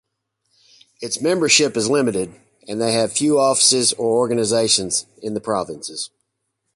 [0.99, 2.33] Its membership is limited,
[2.67, 6.09] and they have few offices or organizations in the provinces.